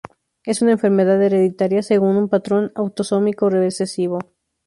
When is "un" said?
2.17-2.27